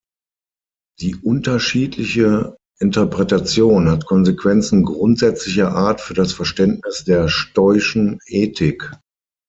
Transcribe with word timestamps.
Die 0.99 1.15
unterschiedliche 1.17 2.57
Interpretation 2.79 3.87
hat 3.87 4.07
Konsequenzen 4.07 4.83
grundsätzlicher 4.83 5.75
Art 5.75 6.01
für 6.01 6.15
das 6.15 6.33
Verständnis 6.33 7.03
der 7.03 7.29
stoischen 7.29 8.17
Ethik. 8.25 8.93